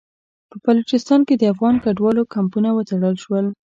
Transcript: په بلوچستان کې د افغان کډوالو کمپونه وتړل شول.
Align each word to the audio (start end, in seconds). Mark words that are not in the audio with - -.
په 0.49 0.55
بلوچستان 0.63 1.19
کې 1.27 1.35
د 1.37 1.43
افغان 1.53 1.75
کډوالو 1.83 2.29
کمپونه 2.35 2.69
وتړل 2.73 3.15
شول. 3.23 3.45